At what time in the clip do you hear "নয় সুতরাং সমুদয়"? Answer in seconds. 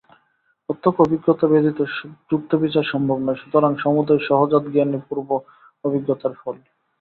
3.19-4.21